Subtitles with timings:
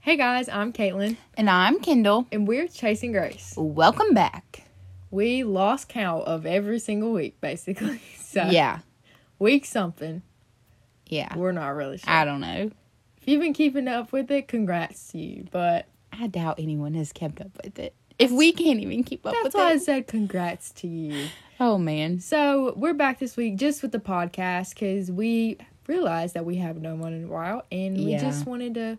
[0.00, 2.26] Hey guys, I'm Caitlin, And I'm Kendall.
[2.32, 3.54] and we're Chasing Grace.
[3.56, 4.64] Welcome back.
[5.10, 8.00] We lost count of every single week, basically.
[8.30, 8.78] So Yeah.
[9.40, 10.22] week something.
[11.06, 11.36] Yeah.
[11.36, 12.08] We're not really sure.
[12.08, 12.70] I don't know.
[13.20, 15.46] if you've been keeping up with it, congrats to you.
[15.50, 17.92] But I doubt anyone has kept up with it.
[18.20, 21.26] If we can't even keep up that's with why I said congrats to you.
[21.58, 22.20] Oh man.
[22.20, 25.58] So we're back this week just with the podcast because we
[25.88, 28.20] realized that we haven't done one in a while, and we Yeah.
[28.20, 28.98] just wanted to.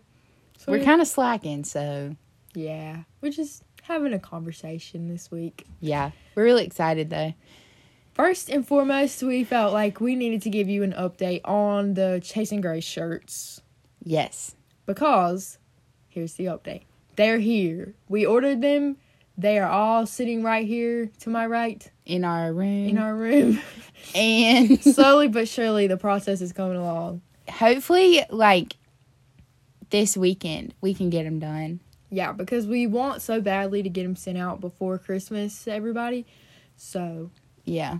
[0.64, 2.16] Sort We're kind of slacking, so
[2.54, 3.02] yeah.
[3.20, 5.64] We're just having a conversation this week.
[5.80, 6.10] yeah.
[6.34, 7.34] We're really excited though.
[8.14, 12.20] First and foremost, we felt like we needed to give you an update on the
[12.22, 13.62] Chasing Grace shirts
[14.04, 14.54] Yes.
[14.86, 15.58] because
[16.08, 16.82] here's the update.
[17.16, 17.94] They're here.
[18.08, 18.96] We ordered them.
[19.38, 22.88] They are all sitting right here to my right In our room.
[22.88, 23.60] in our room.
[24.14, 27.22] and Slowly but surely, the process is coming along.
[27.48, 28.74] hopefully like
[29.92, 31.78] this weekend we can get them done.
[32.10, 36.26] Yeah, because we want so badly to get them sent out before Christmas everybody.
[36.76, 37.30] So
[37.64, 37.98] Yeah.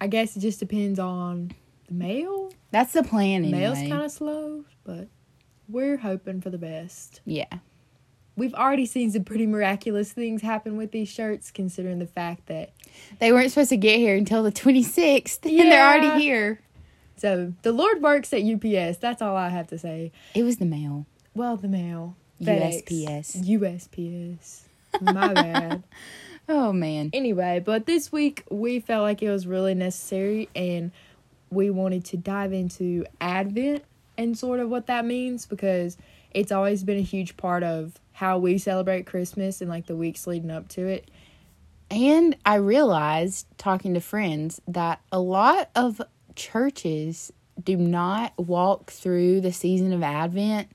[0.00, 1.52] I guess it just depends on
[1.86, 2.50] the mail.
[2.72, 3.60] That's the plan anyway.
[3.60, 5.06] Mail's kind of slow, but
[5.68, 7.20] we're hoping for the best.
[7.24, 7.46] yeah.
[8.36, 12.72] We've already seen some pretty miraculous things happen with these shirts, considering the fact that
[13.20, 16.60] They weren't supposed to get here until the 26th and they're already here.
[17.16, 18.98] so the Lord works at UPS.
[18.98, 20.10] That's all I have to say.
[20.34, 21.06] It was the mail.
[21.34, 23.44] Well, the mail, FedEx, USPS.
[23.44, 24.60] USPS.
[25.00, 25.82] My bad.
[26.48, 27.10] Oh man.
[27.12, 30.92] Anyway, but this week we felt like it was really necessary, and
[31.50, 33.84] we wanted to dive into Advent
[34.16, 35.96] and sort of what that means because
[36.32, 40.26] it's always been a huge part of how we celebrate Christmas and like the weeks
[40.26, 41.10] leading up to it.
[41.90, 46.00] And I realized talking to friends that a lot of
[46.34, 47.32] churches
[47.62, 50.68] do not walk through the season of Advent.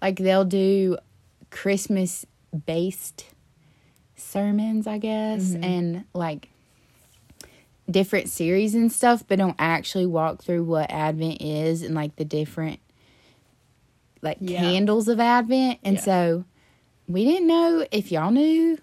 [0.00, 0.98] Like they'll do
[1.50, 2.26] Christmas
[2.66, 3.26] based
[4.16, 5.64] sermons, I guess, mm-hmm.
[5.64, 6.48] and like
[7.90, 12.24] different series and stuff, but don't actually walk through what Advent is and like the
[12.24, 12.80] different
[14.22, 14.60] like Yeah.
[14.60, 15.78] candles of Advent.
[15.84, 16.02] And Yeah.
[16.02, 16.44] so
[17.08, 18.78] we didn't know if y'all knew,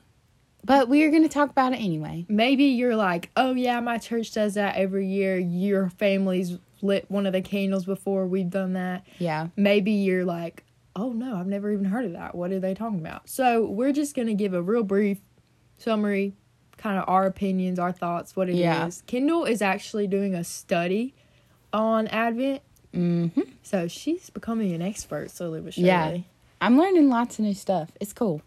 [0.63, 2.25] but we are going to talk about it anyway.
[2.29, 5.37] Maybe you're like, oh yeah, my church does that every year.
[5.37, 9.05] Your family's lit one of the candles before we've done that.
[9.19, 9.47] Yeah.
[9.57, 10.63] maybe you're like,
[10.95, 12.35] oh no, I've never even heard of that.
[12.35, 13.27] What are they talking about?
[13.29, 15.19] So we're just gonna give a real brief
[15.77, 16.33] summary,
[16.77, 18.59] kind of our opinions, our thoughts, what it is.
[18.59, 18.89] Yeah.
[19.07, 21.13] Kendall is actually doing a study
[21.71, 22.61] on Advent,
[22.93, 23.41] Mm-hmm.
[23.63, 25.87] so she's becoming an expert slowly but surely.
[25.87, 26.17] Yeah.
[26.61, 27.89] I'm learning lots of new stuff.
[27.99, 28.43] It's cool.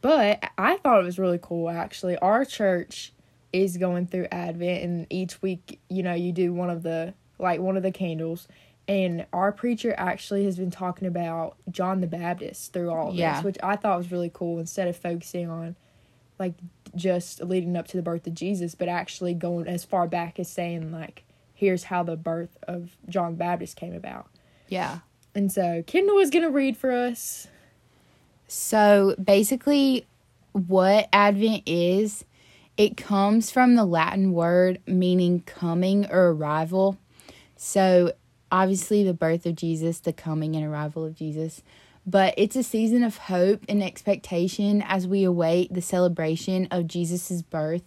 [0.00, 2.16] But I thought it was really cool actually.
[2.18, 3.12] Our church
[3.52, 7.60] is going through Advent and each week, you know, you do one of the like
[7.60, 8.46] one of the candles.
[8.88, 13.36] And our preacher actually has been talking about John the Baptist through all Yeah.
[13.36, 15.74] this, which I thought was really cool instead of focusing on
[16.38, 16.54] like
[16.94, 20.48] just leading up to the birth of Jesus, but actually going as far back as
[20.48, 24.28] saying like here's how the birth of John the Baptist came about.
[24.68, 24.98] Yeah.
[25.34, 27.48] And so Kendall is gonna read for us.
[28.48, 30.06] So basically,
[30.52, 32.24] what Advent is,
[32.76, 36.98] it comes from the Latin word meaning coming or arrival.
[37.56, 38.12] So
[38.50, 41.62] obviously, the birth of Jesus, the coming and arrival of Jesus.
[42.06, 47.42] But it's a season of hope and expectation as we await the celebration of Jesus'
[47.42, 47.82] birth.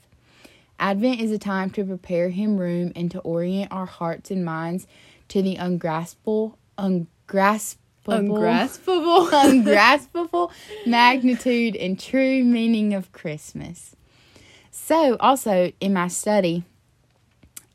[0.78, 4.88] Advent is a time to prepare him room and to orient our hearts and minds
[5.30, 7.78] to the ungraspable, ungraspable,
[8.08, 9.30] Ungraspable.
[9.34, 10.52] ungraspable
[10.86, 13.96] magnitude and true meaning of Christmas.
[14.72, 16.64] So, also in my study,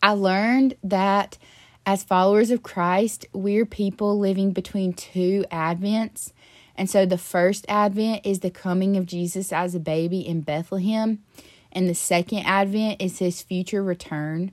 [0.02, 1.38] I learned that
[1.86, 6.32] as followers of Christ, we're people living between two Advents.
[6.76, 11.22] And so the first Advent is the coming of Jesus as a baby in Bethlehem,
[11.70, 14.52] and the second Advent is his future return.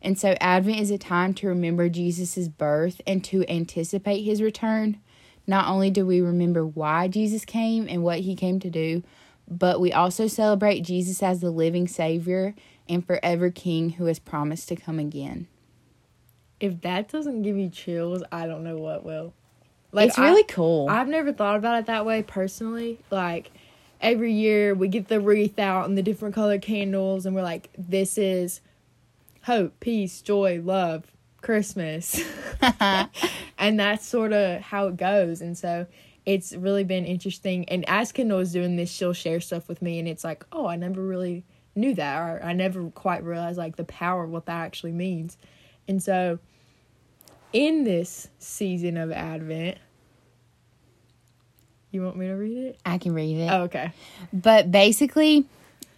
[0.00, 5.00] And so Advent is a time to remember Jesus' birth and to anticipate his return.
[5.46, 9.02] Not only do we remember why Jesus came and what he came to do,
[9.48, 12.54] but we also celebrate Jesus as the living Savior
[12.88, 15.48] and forever King who has promised to come again.
[16.60, 19.32] If that doesn't give you chills, I don't know what will.
[19.92, 20.88] Like it's really cool.
[20.88, 22.98] I, I've never thought about it that way personally.
[23.10, 23.50] Like
[24.00, 27.70] every year we get the wreath out and the different colored candles, and we're like,
[27.76, 28.60] this is
[29.42, 31.10] hope, peace, joy, love,
[31.42, 32.22] Christmas.
[33.58, 35.40] and that's sort of how it goes.
[35.40, 35.86] And so
[36.26, 37.68] it's really been interesting.
[37.68, 40.66] And as Kendall is doing this, she'll share stuff with me, and it's like, oh,
[40.66, 44.46] I never really knew that, or I never quite realized like the power of what
[44.46, 45.36] that actually means.
[45.88, 46.38] And so
[47.52, 49.78] in this season of Advent,
[51.90, 52.78] You want me to read it?
[52.84, 53.48] I can read it.
[53.50, 53.92] Oh, okay.
[54.32, 55.46] But basically,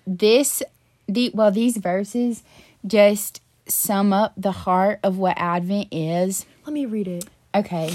[0.07, 0.63] this
[1.07, 2.43] the well these verses
[2.87, 6.47] just sum up the heart of what Advent is.
[6.65, 7.25] Let me read it.
[7.55, 7.93] Okay.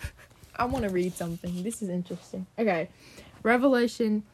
[0.56, 1.62] I want to read something.
[1.62, 2.46] This is interesting.
[2.58, 2.88] Okay.
[3.42, 4.24] Revelation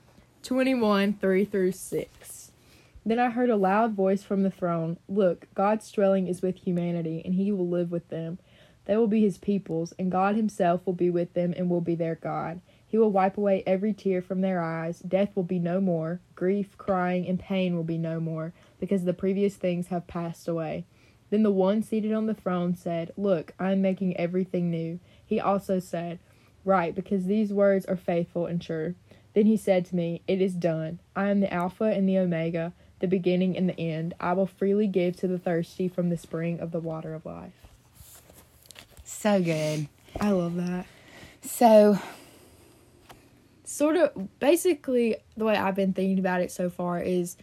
[0.42, 2.50] 21 3 through 6.
[3.04, 7.20] Then I heard a loud voice from the throne Look, God's dwelling is with humanity,
[7.24, 8.38] and he will live with them.
[8.84, 11.94] They will be his peoples, and God himself will be with them and will be
[11.94, 12.61] their God.
[12.87, 14.99] He will wipe away every tear from their eyes.
[15.00, 16.20] Death will be no more.
[16.34, 20.84] Grief, crying, and pain will be no more, because the previous things have passed away.
[21.31, 24.99] Then the one seated on the throne said, Look, I am making everything new.
[25.25, 26.19] He also said,
[26.64, 28.94] Write, because these words are faithful and true.
[29.32, 30.99] Then he said to me, It is done.
[31.17, 34.12] I am the Alpha and the Omega, the beginning and the end.
[34.20, 37.71] I will freely give to the thirsty from the spring of the water of life.
[39.22, 39.86] So good.
[40.20, 40.84] I love that.
[41.42, 41.96] So,
[43.64, 47.36] Sort of, basically, the way I've been thinking about it so far is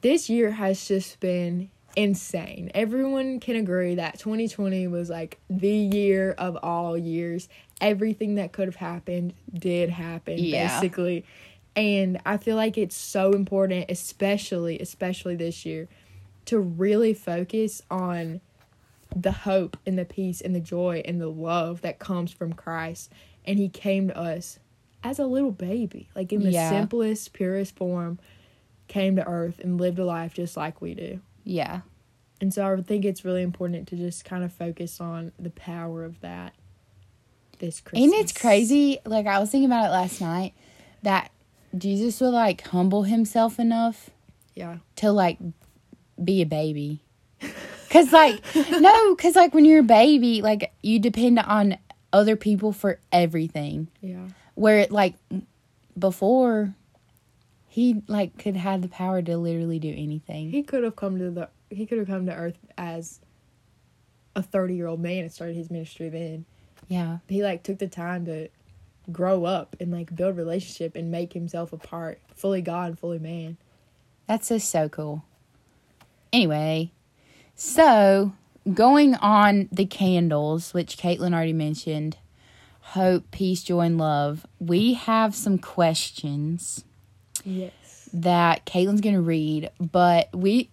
[0.00, 2.70] this year has just been insane.
[2.74, 7.50] Everyone can agree that 2020 was like the year of all years.
[7.80, 10.80] Everything that could have happened did happen, Yeah.
[10.80, 11.26] basically.
[11.76, 15.88] And I feel like it's so important, especially, especially this year,
[16.46, 18.40] to really focus on
[19.14, 23.10] the hope and the peace and the joy and the love that comes from Christ.
[23.44, 24.58] And He came to us
[25.04, 26.68] as a little baby, like in the Yeah.
[26.70, 28.18] simplest, purest form,
[28.88, 31.20] came to earth and lived a life just like we do.
[31.44, 31.80] yeah.
[32.40, 36.02] And so I think it's really important to just kind of focus on the power
[36.04, 36.54] of that
[37.60, 38.12] this Christmas.
[38.12, 38.98] And it's crazy.
[39.06, 40.52] Like, I was thinking about it last night
[41.04, 41.30] that
[41.78, 44.10] Jesus would, like, humble himself enough
[44.56, 44.78] Yeah.
[44.96, 45.38] to, like,
[46.22, 47.02] be a baby.
[47.92, 51.76] Cause, like, no, cause, like, when you're a baby, like, you depend on
[52.12, 53.88] other people for everything.
[54.00, 54.28] Yeah.
[54.54, 55.14] Where, like,
[55.98, 56.74] before,
[57.68, 60.50] he, like, could have the power to literally do anything.
[60.50, 63.20] He could have come to the he could have come to earth as
[64.36, 66.44] a 30-year-old man and started his ministry then.
[66.88, 67.18] Yeah.
[67.28, 68.48] He like took the time to
[69.10, 73.18] grow up and like build relationship and make himself a part, fully God and fully
[73.18, 73.56] man.
[74.26, 75.24] That's just so cool.
[76.32, 76.92] Anyway,
[77.54, 78.32] so
[78.72, 82.16] going on the candles, which Caitlin already mentioned
[82.80, 86.84] hope, peace, joy, and love, we have some questions
[87.44, 88.08] Yes.
[88.12, 90.68] that Caitlin's going to read, but we.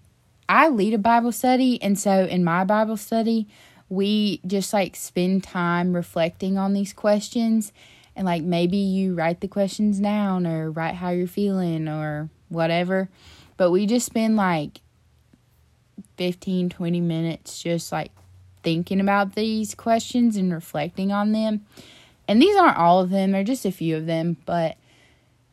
[0.52, 3.48] I lead a Bible study, and so in my Bible study,
[3.88, 7.72] we just like spend time reflecting on these questions.
[8.16, 13.10] And like maybe you write the questions down or write how you're feeling or whatever.
[13.58, 14.82] But we just spend like
[16.20, 18.12] 15, 20 minutes just like
[18.62, 21.66] thinking about these questions and reflecting on them.
[22.28, 24.36] And these aren't all of them, they're just a few of them.
[24.46, 24.76] But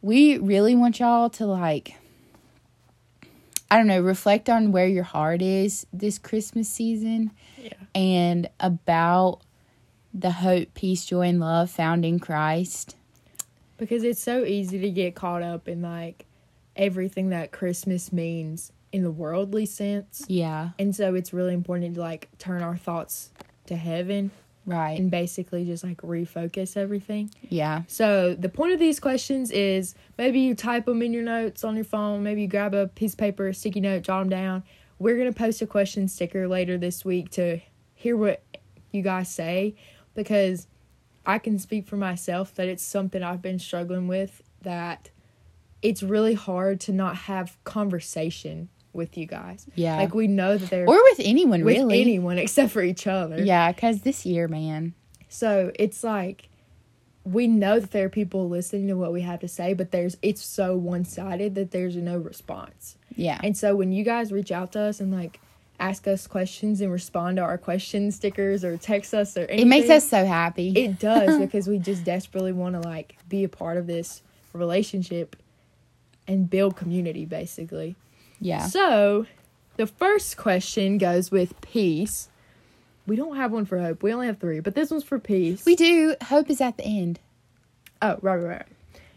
[0.03, 1.95] we really want y'all to like
[3.71, 7.31] I don't know, reflect on where your heart is this Christmas season
[7.63, 7.73] Yeah.
[7.95, 9.41] and about
[10.13, 12.97] the hope, peace, joy, and love found in Christ.
[13.77, 16.27] Because it's so easy to get caught up in like
[16.75, 20.25] everything that Christmas means in the worldly sense.
[20.29, 23.31] Yeah, And so it's really important to like turn our thoughts
[23.67, 24.31] to heaven
[24.65, 24.99] right.
[24.99, 27.31] and basically just like refocus everything.
[27.49, 31.65] Yeah, So the point of these questions is maybe you type them in your notes
[31.65, 34.63] on your phone, maybe you grab a piece of paper, sticky note, jot them down.
[34.99, 37.61] We're gonna post a question sticker later this week to
[37.95, 38.43] hear what
[38.93, 39.75] you guys say
[40.15, 40.67] because
[41.25, 45.11] I can speak for myself that it's something I've been struggling with that
[45.83, 49.67] it's really hard to not have conversation with you guys.
[49.75, 49.97] yeah.
[49.97, 52.01] Like we know that they're or with anyone, with really.
[52.01, 53.43] anyone except for each other.
[53.43, 54.95] Yeah, because this year, man.
[55.29, 56.49] So it's like
[57.25, 60.17] we know that there are people listening to what we have to say, but there's
[60.23, 62.97] it's so one sided that there's no response.
[63.17, 63.41] Yeah.
[63.43, 65.41] And so when you guys reach out to us and like
[65.81, 69.69] ask us questions and respond to our question stickers or text us or anything, it
[69.69, 70.71] makes us so happy.
[70.77, 74.23] it does because we just desperately want to like be a part of this
[74.53, 75.37] relationship
[76.29, 77.97] and build community basically.
[78.41, 78.67] Yeah.
[78.67, 79.27] So,
[79.77, 82.29] the first question goes with peace.
[83.07, 84.03] We don't have one for hope.
[84.03, 85.65] We only have three, but this one's for peace.
[85.65, 86.17] We do.
[86.25, 87.21] Hope is at the end.
[88.03, 88.67] Oh, right, right, right.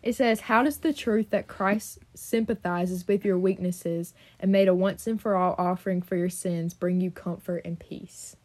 [0.01, 4.75] It says, How does the truth that Christ sympathizes with your weaknesses and made a
[4.75, 8.35] once and for all offering for your sins bring you comfort and peace?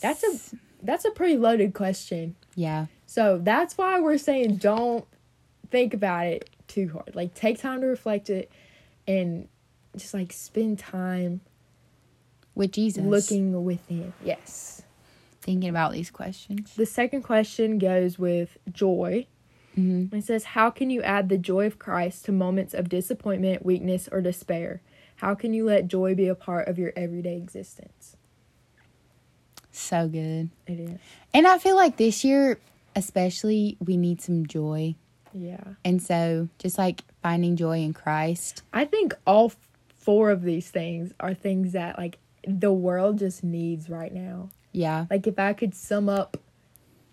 [0.00, 2.36] That's a that's a pretty loaded question.
[2.54, 2.86] Yeah.
[3.06, 5.06] So that's why we're saying don't
[5.70, 7.14] think about it too hard.
[7.14, 8.50] Like take time to reflect it
[9.08, 9.48] and
[9.96, 11.40] just like spend time
[12.54, 13.02] With Jesus.
[13.04, 14.12] looking within.
[14.24, 14.82] Yes.
[15.40, 16.74] Thinking about these questions.
[16.76, 19.26] The second question goes with joy.
[19.76, 20.12] Mhm.
[20.12, 24.08] It says, How can you add the joy of Christ to moments of disappointment, weakness,
[24.12, 24.82] or despair?
[25.16, 28.16] How can you let joy be a part of your everyday existence?
[29.72, 30.50] So good.
[30.66, 30.98] It is.
[31.32, 32.58] And I feel like this year,
[32.96, 34.96] especially, we need some joy.
[35.32, 35.62] Yeah.
[35.84, 38.62] And so, just like finding joy in Christ.
[38.72, 39.52] I think all
[39.96, 44.50] four of these things are things that, like, the world just needs right now.
[44.72, 45.06] Yeah.
[45.10, 46.36] Like, if I could sum up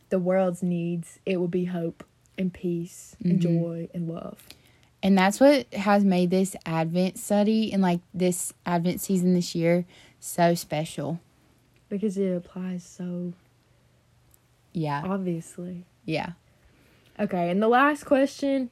[0.09, 2.03] the world's needs, it would be hope
[2.37, 3.41] and peace and Mhm.
[3.41, 4.45] joy and love.
[5.01, 9.85] And that's what has made this Advent study and like this Advent season this year
[10.19, 11.19] so special.
[11.89, 13.33] Because it applies so
[14.73, 15.03] Yeah.
[15.05, 15.85] obviously.
[16.05, 16.31] Yeah.
[17.19, 18.69] Okay, and the last question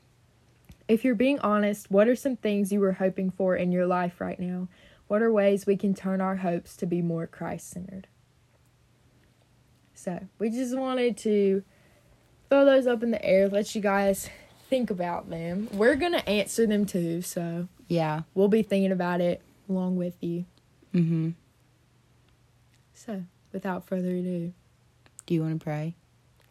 [0.88, 4.20] if you're being honest, what are some things you were hoping for in your life
[4.20, 4.68] right now?
[5.08, 8.08] What are ways we can turn our hopes to be more Christ centered?
[9.94, 11.64] So, we just wanted to
[12.50, 14.30] throw those up in the air, let you guys
[14.70, 15.70] think about them.
[15.74, 18.22] We're going to answer them too, so Yeah.
[18.34, 20.46] we'll be thinking about it along with you.
[20.94, 21.32] Mm-hmm.
[22.94, 24.54] So, without further ado,
[25.26, 25.96] Do you want to pray?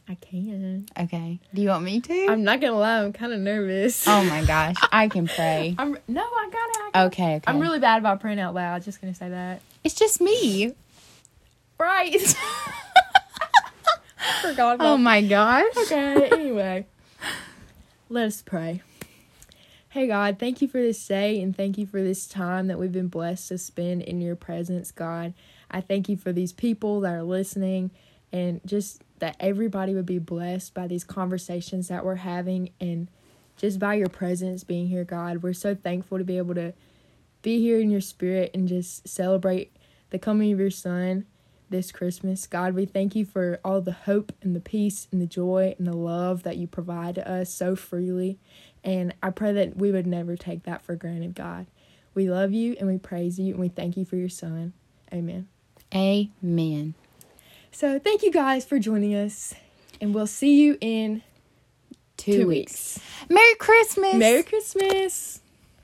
[0.09, 0.87] I can.
[0.99, 1.39] Okay.
[1.55, 2.27] Do you want me to?
[2.29, 4.07] I'm not going to lie, I'm kind of nervous.
[4.09, 4.75] oh my gosh.
[4.91, 5.75] I can pray.
[5.79, 6.59] I'm no, I gotta.
[6.59, 7.07] I got it.
[7.07, 7.37] Okay.
[7.37, 7.45] Okay.
[7.47, 8.83] I'm really bad about praying out loud.
[8.83, 9.61] Just gonna say that.
[9.85, 10.75] It's just me.
[11.79, 12.21] Right.
[14.43, 14.87] Forgot about.
[14.87, 15.65] Oh my gosh.
[15.85, 16.29] okay.
[16.33, 16.87] Anyway,
[18.09, 18.83] let us pray.
[19.89, 22.93] Hey God, thank you for this day and thank you for this time that we've
[22.93, 25.35] been blessed to spend in your presence, God.
[25.71, 27.91] I thank you for these people that are listening
[28.33, 33.07] and just that everybody would be blessed by these conversations that we're having and
[33.57, 35.45] just by your presence being here, God.
[35.45, 36.73] We're so thankful to be able to
[37.41, 39.77] be here in your spirit and just celebrate
[40.11, 41.27] the coming of your son
[41.71, 42.49] this Christmas.
[42.49, 45.87] God, we thank you for all the hope and the peace and the joy and
[45.87, 48.41] the love that you provide to us so freely.
[48.83, 51.67] And I pray that we would never take that for granted, God.
[52.13, 54.73] We love you and we praise you and we thank you for your son.
[55.13, 55.47] Amen.
[55.95, 56.95] Amen.
[57.73, 59.55] So thank you guys for joining us,
[60.01, 61.23] and we'll see you in
[62.17, 62.99] Two, two weeks.
[62.99, 63.01] weeks.
[63.31, 64.15] Merry Christmas.
[64.15, 65.41] Merry Christmas.